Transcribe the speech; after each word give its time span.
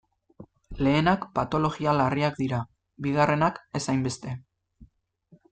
Lehenak 0.85 1.27
patologia 1.35 1.93
larriak 1.99 2.39
dira, 2.41 2.63
bigarrenak 3.09 3.61
ez 3.81 3.85
hainbeste. 3.95 4.35